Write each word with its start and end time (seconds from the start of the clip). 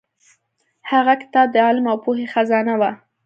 هغه 0.91 1.13
کتاب 1.21 1.47
د 1.53 1.57
علم 1.67 1.85
او 1.91 1.97
پوهې 2.03 2.25
خزانه 2.33 2.73
وه. 2.81 2.91